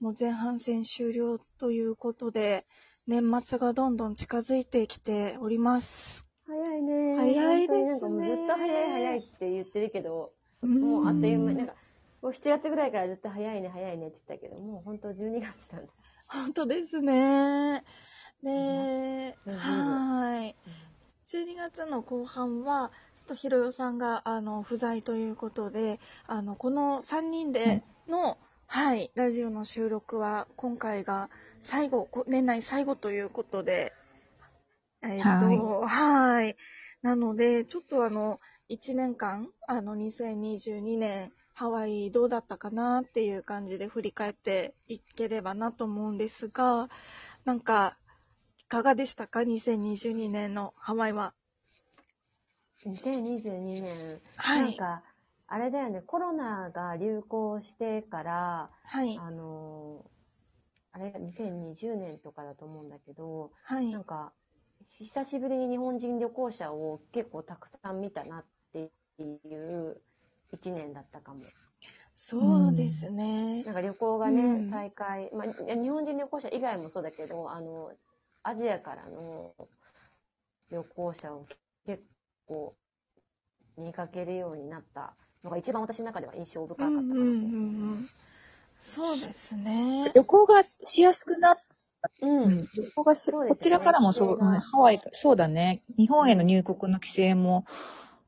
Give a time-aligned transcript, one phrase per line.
[0.00, 2.66] もう前半戦終了ということで、
[3.06, 6.28] 年末がどんどん近づいてきております。
[6.46, 7.16] 早いね。
[7.16, 10.32] 早いですねもうずっと早い早いって言ってるけど、
[10.62, 11.74] ももうあっという間に、なんか、
[12.22, 15.92] もう7月ぐらいからずっと早いね早いねって言ってたけど、もう本当12月なんだ。
[16.28, 17.84] 本当ですね。
[18.42, 20.54] で、うんはーい。
[21.28, 33.92] 12月の後半は、ちょっとひろよさんが、あの、不在ということで、あの、この3人での、はい、ラジオの収録は、今回が最後、こ年内最後ということで、
[35.02, 36.56] えっ、と、はーい。
[37.00, 46.90] なので、ちょっとあの、1年間、あの、2022年、ハワイどうだったかなっていう感じで振り返っていければなと思うんですが、
[47.44, 47.96] なんか、
[48.58, 51.34] いかがでしたか ?2022 年のハワイは。
[52.84, 54.60] 2022年、はい。
[54.60, 55.02] なんか、
[55.48, 59.16] あれだよね、コロナが流行してから、はい。
[59.16, 60.16] あのー
[60.92, 64.04] あれ、2020年とかだと思うんだけど、はいなん。
[64.04, 64.32] か、
[64.88, 70.02] 久しぶりに日本人旅行者を結構たくさん見たなっていう
[70.52, 71.44] 一年だったかも。
[72.16, 73.64] そうですね。
[73.64, 77.92] なんか旅行がね、うん再開、まあ、日本人旅行者以外もそうだけど、あの、
[78.42, 79.54] アジアからの
[80.70, 81.44] 旅行者を
[81.84, 82.04] 結
[82.46, 82.76] 構
[83.76, 87.14] 見かけるようになったのが一番私の中では印象深かったかなと。
[87.14, 88.08] うんうんうんうん。
[88.80, 90.12] そうですね。
[90.14, 91.56] 旅行がしやすくなっ
[92.20, 92.68] うん。
[92.74, 95.82] 旅行がし、ねこちらからもそう、規制がうんハワイ、そうだね。
[95.96, 97.64] 日本への入国の規制も、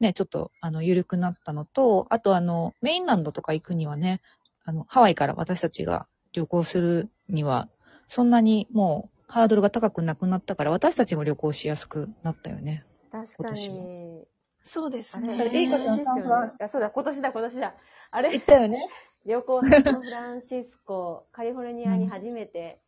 [0.00, 4.20] ね、ちょっと、あの、緩くなったのと、あとあの、メインランドとか行くにはね、
[4.64, 7.68] あの、ハワイから私たちが旅行するには、
[8.08, 12.84] そんなにもう、ハードルが高くなくなったから、私たちも旅行しやすくなったよね。
[13.10, 14.26] 確かに。
[14.62, 15.34] そうですあれ、ね。
[15.60, 17.74] エイカちゃんですよねサンフランあそうだ、今年だ、今年だ。
[18.10, 18.30] あれ？
[18.32, 18.78] 行ったよね。
[19.26, 22.80] 旅行、サンフランシスコ、カリフォルニアに初めて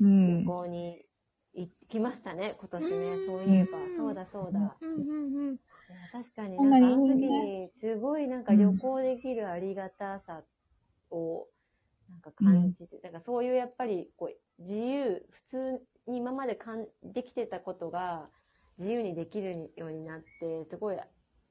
[0.00, 0.44] う旅ん。
[0.44, 1.04] 行に
[1.54, 3.16] 行きましたね、今年ね。
[3.16, 3.90] うんそういえば。
[3.96, 4.76] そうだ、そうだ。
[4.80, 5.54] うんうんうん。
[5.54, 10.42] いや確かにこんなんかあの時にすごいなんか旅行できるありがたさ
[11.10, 11.48] を
[12.10, 18.30] なんか感じて、だからそういうやっぱりこう自由、普通に今までかんできてたことが
[18.78, 20.96] 自由にできるようになって、すごい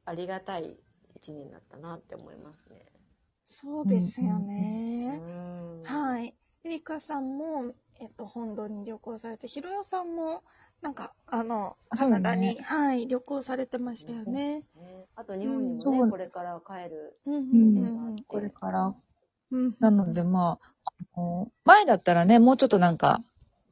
[0.05, 0.77] ありがたい
[1.15, 2.85] 一年だったなって思いますね。
[3.45, 5.17] そうですようね。
[5.17, 5.83] ん。
[5.83, 6.35] はい。
[6.63, 10.43] エリカさんも、えっと、本土に旅行されて、ひろよさんも、
[10.81, 14.59] なんか、あの、カナダに、はい、旅行されてましたよね。
[14.59, 14.61] ね
[15.15, 17.19] あと日本にもね、うんこれから帰る。
[17.25, 17.51] うんうんうう
[18.11, 18.95] んんこれから。
[19.51, 19.75] うん。
[19.79, 23.21] なので、まあ、あの前だったらね、もうちょっとなんか、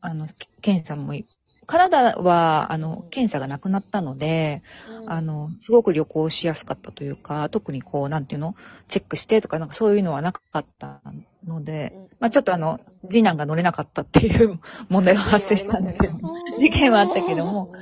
[0.01, 1.25] あの、け検査もい、
[1.67, 5.11] カナダは、あの、検査がなくなったので、うん。
[5.11, 8.55] あの、すごく旅行しやすかったというか、特にこう、なんていうの、
[8.87, 11.01] チェックしてとか、なんかそういうのはなかった
[11.45, 12.01] ので、うん。
[12.19, 12.79] まあちょっとあの、
[13.09, 16.13] 次男が乗れなかったっていう問題は発生したんだけど、
[16.57, 17.73] 事件はあったけども、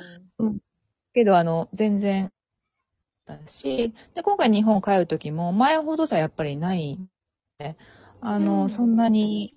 [1.14, 2.32] けどあの、全然、
[3.26, 7.00] だし、で、今回日本帰るときも、前ほどじゃやっぱりない、
[7.60, 7.78] ね、
[8.22, 8.70] あの、うん。
[8.70, 9.54] そんなに、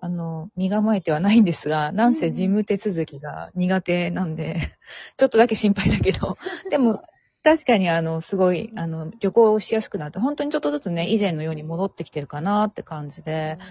[0.00, 4.56] あの、身構えてはないんですが、なんせ事務手続きが苦手なんで、
[5.16, 6.36] ちょっとだけ心配だけど、
[6.70, 7.02] でも、
[7.42, 13.62] 確かにあの、すごい、あの、旅行しやすくなって、本当にちょっとずつね、以前のように戻ってきてるかなって感じで、う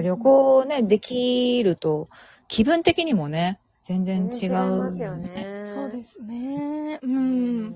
[0.00, 2.08] ん旅行ね、できると、
[2.48, 5.18] 気分的にもね、全然違全然違いますよう。
[5.18, 5.48] ね。
[5.62, 6.98] そうですね。
[7.02, 7.06] う。
[7.06, 7.74] うん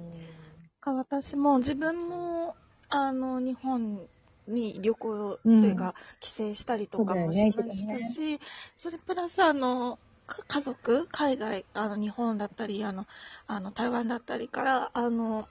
[0.80, 2.56] か私も、自分も、
[2.88, 4.08] あの、日本
[4.50, 8.40] に旅行っていうか、帰省したりとかもしましたし、
[8.76, 13.06] それプラス、あの、か家族、海外、あの、日本だったり、あの、
[13.46, 15.48] あの、台湾だったりから、あの、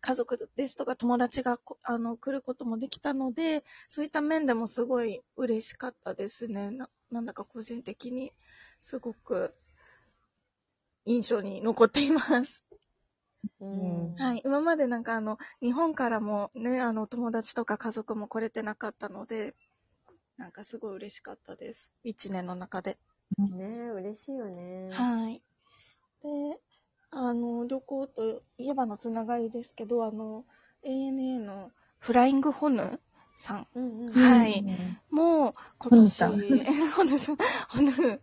[0.00, 6.70] 家族ですとか友達がこあの来ることもできたので、そういった面でもすごい嬉しかったですね。
[6.70, 8.32] ななんだか個人的に
[8.80, 9.54] すごく
[11.06, 12.64] 印象に残っています。
[13.60, 14.42] うんはい。
[14.44, 19.54] 今までなんかあの、日本からもね、あの、友達とか家族も来れてなかったので、
[20.36, 21.92] なんかすごい嬉しかったです。
[22.04, 22.98] 一年の中で。
[23.38, 24.90] ねえ嬉しいよね。
[24.92, 25.42] はい。
[26.22, 26.60] で、
[27.10, 30.44] あの、旅行といえばのつながりですけど、あの、
[30.84, 33.00] ANA のフライングホヌ
[33.36, 36.24] さんうんうんはいうんもう、今今年。
[36.94, 38.20] ホヌさん、ホヌ。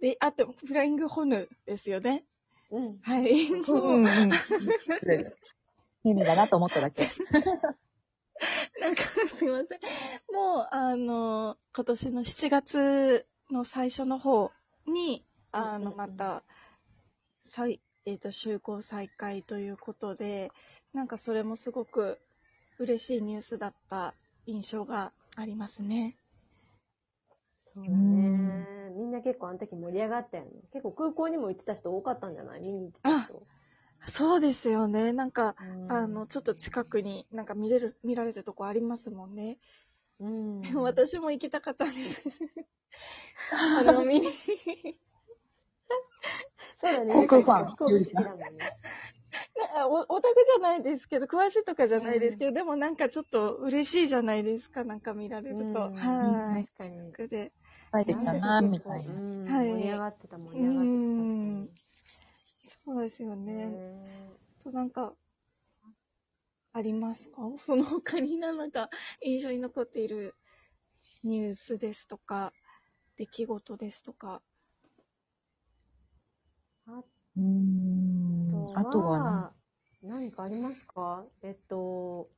[0.00, 2.24] で、あと、フライングホヌですよね。
[2.72, 2.98] うん。
[3.02, 3.48] はい。
[3.48, 4.30] うんもう、うんうん。
[6.04, 7.06] 意味だなと思っただけ。
[8.80, 9.80] なんか、すいません。
[10.32, 14.50] もう、あの、今年の7月の最初の方
[14.86, 16.42] に、あの、うんうんうんまた、
[17.42, 20.50] 再、えっ、と、就航再開ということで、
[20.92, 22.18] なんかそれもすごく
[22.78, 24.14] 嬉しいニュースだった
[24.46, 26.16] 印象がありますね。
[27.74, 28.81] そうだね。
[29.12, 30.50] な結構あの時盛り上がったよね。
[30.72, 32.60] 結構空港にも行ってた人多かったんじゃない？
[32.60, 33.46] 見に行ってた人。
[34.08, 35.12] そうですよね。
[35.12, 39.58] なんか、うんあの、ちょっと近くになんか見れる、見られるとこありますもんね。
[40.18, 40.60] うん。
[40.82, 42.28] 私も行きたかったんです。
[43.52, 44.28] あの、見に。
[46.80, 47.14] そうだね。
[47.14, 48.46] 航空ファン飛行機好きだもんね。
[49.74, 55.62] なおオタクじゃないですけど、詳しいとかじゃないですけど、でもなんかちょっと嬉しいじゃないですか、なんか見られると。
[55.62, 56.66] うんはい。
[56.66, 57.52] 確かに近くで。
[57.92, 59.12] 書いてきたな、みたいな。
[59.12, 60.96] うんはい盛り上がってた、盛り上がってた。
[60.96, 61.68] うん
[62.84, 63.68] そうですよね。
[63.68, 64.30] ね
[64.62, 65.14] となんか、
[66.72, 67.42] ありますか？
[67.64, 68.88] その他になんか
[69.22, 70.34] 印象に残っている
[71.22, 72.52] ニュースですとか、
[73.16, 74.42] 出来事ですとか。
[76.86, 77.02] あ
[77.36, 78.78] うーん。
[78.78, 79.52] あとは
[80.02, 81.24] ね、何かありますか？
[81.42, 82.28] えっと、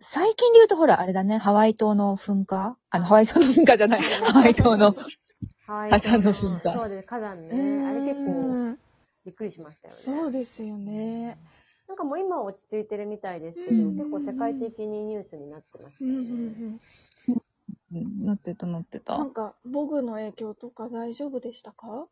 [0.00, 2.76] 最近で言うとほら、あれだね、ハワイ島の噴火？
[2.90, 4.94] あの、ハワイ島の噴火じゃない、 ハワイ島の。
[5.66, 7.86] はい火山の噴火そうです、火山ね。
[7.86, 8.78] あれ結構うん
[9.24, 10.00] びっくりしましたよね。
[10.00, 11.36] そうですよね。
[11.88, 16.30] なんかもう今は落ち着いてるみたいですけど、うん結構世界的にニュースになってましたうんうよね。
[16.30, 16.80] ん
[17.92, 19.04] うんなってた、なってうん。
[19.04, 19.24] たな。
[19.24, 22.06] んか、ボグの影響とか大丈夫でしたか？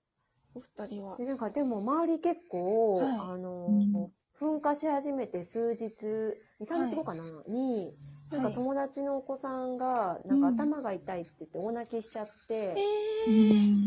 [0.55, 1.25] お二人はで。
[1.27, 7.99] なんかでも周り結構、はいあの、うん噴火し始めて数日、2、3日後かな、に、
[8.31, 8.55] なんかはい。
[8.55, 10.55] 友達のお子さんが、なんかうん。
[10.55, 12.87] 頭が痛いって言って大泣きしちゃって、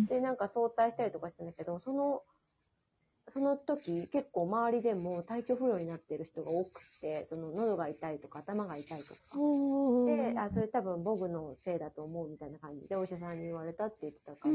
[0.07, 2.24] で、なんか早退したりとかしたんだけど、その、
[3.40, 9.20] その時結構周りでも体調不良になってる人が多くて、その喉が痛いとか頭が痛いとか。
[10.06, 14.54] で、あ、それ多分ボグのせいだと思うみたいな感じでお医者さんに言われたって言ってたから、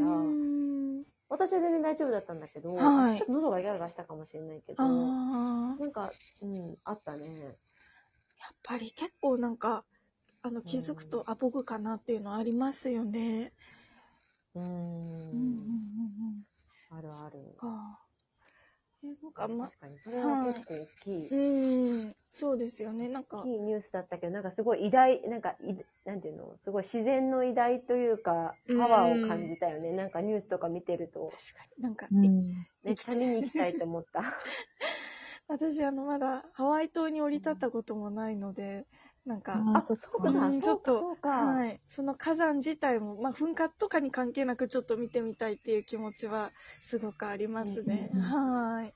[1.31, 7.27] 私は全然大丈夫だったんだけど、はいちょっと喉がイガイガしたかもしれないけど、なんか、うん、あったね。
[7.27, 7.55] やっ
[8.63, 9.85] ぱり結構なんか、
[10.43, 13.55] あの、気づくと、あ、ボグかなっていうのありますよね。
[14.55, 14.65] うーん。
[14.65, 15.65] うんうんうん
[16.93, 16.99] うん。
[16.99, 17.55] あるある。
[17.59, 18.04] か。
[19.05, 21.29] え、なんか、ま、確かに、それは結構大きい。
[21.31, 21.37] う
[22.09, 23.09] ん、そうですよね。
[23.09, 25.75] なんか大き、いニュースだったけど、なんかすごい偉大、なんかい、
[26.05, 29.93] なんていうの、すごい自然の偉大というか、うんパワーを感じたよね。
[29.93, 32.31] なんかニュースとか見てると、確かになんか、うんい
[32.83, 34.23] めっちゃ見に行きたいと思った。
[35.49, 38.87] 私、あの、まだハワイ島に降り立ったこともないので、
[39.27, 40.09] なんか、あそっか
[40.61, 41.31] ちょっとそうか。
[41.47, 41.81] はい。
[41.87, 48.11] その火山自体も、まあ、噴火とかに関係なくちょっと見てみたいっていう気持ちはすごくありますね。
[48.15, 48.95] うんうんうんはい。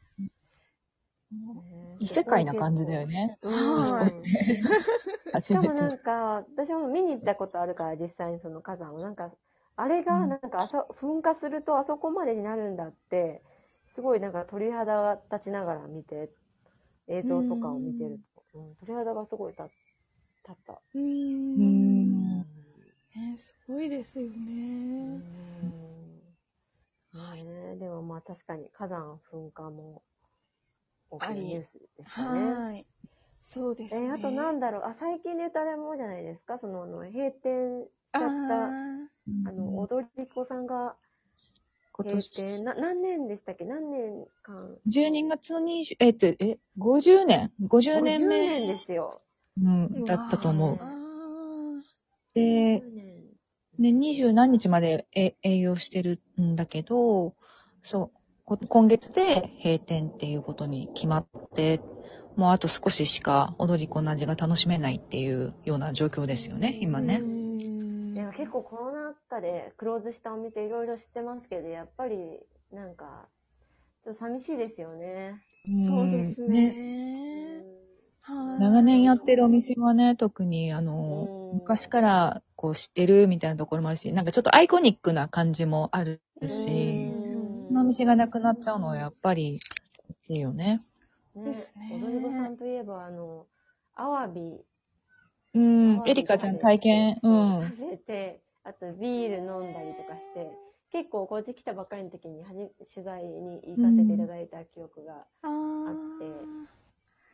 [1.31, 3.39] も異世界な感じだよね。
[3.43, 3.53] うん。
[3.53, 4.13] はい
[5.33, 5.45] 初めて。
[5.47, 9.01] しかもなんか、私も見に行ったことあるから、実際にその火山を。
[9.01, 9.33] なんか、
[9.77, 13.43] あれが、なんかあそ、噴火するとあそこまでになるんだって、
[13.95, 16.31] すごいなんか鳥肌が立ちながら見て、
[17.09, 18.21] 映像とかを見てる
[18.53, 19.88] と、うん、鳥肌がすごい立立っ
[20.67, 20.81] た。
[20.95, 21.01] うー。
[21.01, 22.41] うんん。
[23.15, 24.33] ね、すごいですようね。
[24.35, 25.19] ん
[27.45, 30.03] ねえでもまあ確かに火山噴火も
[31.11, 32.41] 大きなニュースでしたね。
[32.41, 32.87] はい。
[33.41, 34.07] そうですね。
[34.09, 38.71] えーあとなんだろう、あ、最近で言うとあれもじゃないですか、その、あの閉店しちゃった、あ
[39.45, 40.97] あの、踊り子さんが
[41.99, 43.65] 閉今年、店、な、何年でしたっけ？
[43.65, 49.21] 何年間？12月の20、えっと、え、50年 ?50 年 ?50 目年ですよ。
[49.63, 50.79] うん、ーだったと思う
[52.35, 53.19] で、50年。
[53.79, 57.35] で、二十何日までえ営業してるんだけど、
[57.83, 61.81] そう、こ今月で閉店っていうことに決まって、
[62.37, 67.19] もうあと少ししか踊り子の味が楽しめないっていうような状況ですよね、今うね。
[67.19, 72.17] んでも結構コロナ禍でクローズしたお店いろいろ知ってますけど、やっぱり
[72.73, 73.27] なんか、
[74.05, 75.43] ちょっと寂しいですよね。
[75.87, 77.18] そうですうんね。
[78.29, 78.61] はい。
[78.61, 81.59] 長年やってるお店はね、特にあの、うん。
[81.59, 87.25] 昔からこう知ってるみたいなところもあるし、なんかちょっとアイコニックな感じもあるし、う
[87.65, 87.67] ん。
[87.69, 89.61] そのお店がなくなっちゃうのはやっぱり、
[90.29, 90.81] いいよね。
[91.35, 91.45] ね。
[91.47, 91.91] ですね。
[92.03, 93.47] 踊り子さんといえば、あの、
[93.97, 94.61] アワビ。
[95.55, 97.61] うん、エリカちゃん体験、うん。
[97.63, 100.51] 食べて、あとビール飲んだりとかして、
[100.93, 106.78] 結構こっち来たばっかりの時にはじ取材に行かせていただいた記憶が、ああって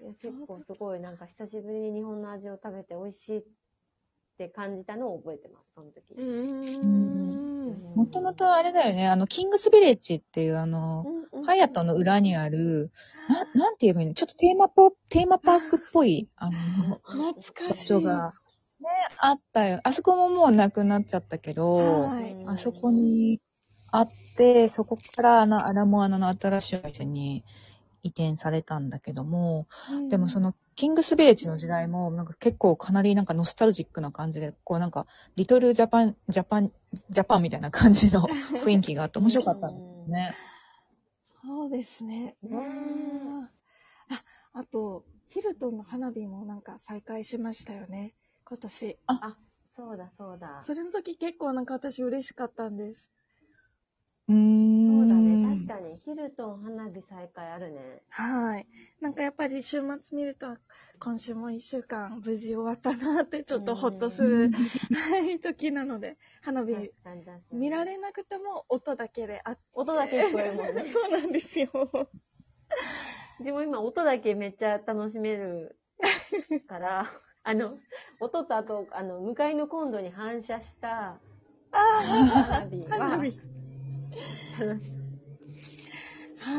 [0.04, 3.42] いや結構すごいなんか久しぶりに日本の味を食べて美味しいっ
[4.34, 6.12] って感じたのを覚えてます、その時。
[6.14, 7.94] うーん。
[7.94, 12.90] もともとあれだよね、あの、キングスビレッジっていうあの、うんうんハヤトの裏にある、
[13.28, 14.14] な、なんて言えばいいの？
[14.14, 17.86] ちょっとテーマポ、テーマパークっぽい、あの、懐か場しい。
[17.86, 18.32] 所が、
[18.80, 19.80] ね、あったよ。
[19.84, 23.40] あそこももうなくなっちゃったけど、はいあそこに
[23.92, 27.44] あって、そこからあの、アラモアナの新しいお店に
[28.04, 35.06] 移転されたんだけども、うんでもその、キングスビレッジの時代も、なんか結構かなりなんかノスタルジックな感じで、こうなんか、
[35.36, 38.28] リトルジャパン、ジャパン、ジャパンみたいな感じの
[38.62, 40.34] 雰囲気があって面白かったんだよね。
[41.42, 42.36] そうですね。
[42.42, 43.50] ねうんあ、
[44.52, 48.14] あと、ヒルトンの花火もなんか再開しましたよね。
[48.44, 48.98] 今年。
[49.76, 50.60] そうだ、そうだ。
[50.62, 53.12] それの時結構なんか私嬉しかったんです。
[54.28, 54.93] うーん。
[55.66, 55.96] 確かに。
[55.96, 58.02] ヒルトン花火再開あるね。
[58.10, 58.66] はい。
[59.00, 60.56] なんかやっぱり週末見ると、
[60.98, 66.90] 今週も一週間無事終わったなってちょっとホッとする、はい、時なので、花火。
[67.52, 69.62] 見られなくても音だけであって。
[69.74, 70.84] 音だけ聞こえるもんね。
[70.86, 71.68] そうなんですよ。
[73.40, 75.78] でも今音だけめっちゃ楽しめる
[76.68, 77.10] から、
[77.42, 77.78] あの、
[78.20, 81.20] 音とあと、あの、向かいのコンロに反射した
[81.72, 83.38] あ花火はあ、花火。
[84.58, 84.93] 楽しい。
[86.44, 86.52] は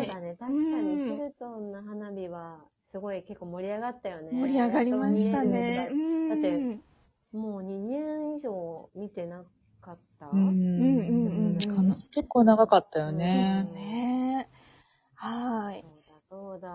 [0.00, 0.06] ーい。
[0.06, 2.58] そうだね、確かうんにヒルトンの花火は、
[2.92, 4.32] すごい結構盛り上がったよね。
[4.40, 5.92] 盛り上がりましたね。
[6.28, 6.78] だって
[7.32, 9.44] もう2年以上見てな
[9.80, 10.26] かった？
[10.26, 13.64] うんうんうん結構長かったよですね。
[13.74, 14.48] ね。
[15.14, 15.82] はい。
[15.82, 16.70] そうだ、そうだ。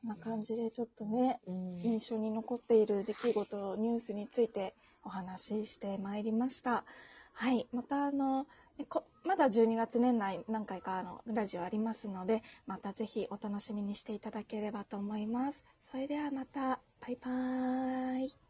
[0.00, 6.84] そんな感じでちょっとね、うん印象に残っている出来事、ニュースについてお話ししてまいりました。
[7.32, 7.68] はい。
[7.72, 8.46] また、あの、
[8.86, 15.64] こまだ12月年内何回かのラジオありますので、またぜひお楽しみにしていただければと思います。
[15.82, 18.47] それではまた、バイバーイ。